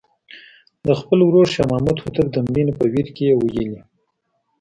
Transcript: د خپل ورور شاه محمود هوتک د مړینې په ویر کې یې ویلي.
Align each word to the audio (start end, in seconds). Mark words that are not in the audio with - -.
د 0.87 0.89
خپل 0.99 1.19
ورور 1.23 1.47
شاه 1.53 1.69
محمود 1.71 1.97
هوتک 2.03 2.27
د 2.31 2.37
مړینې 2.47 2.73
په 2.79 2.85
ویر 2.93 3.07
کې 3.15 3.23
یې 3.29 3.35
ویلي. 3.39 3.67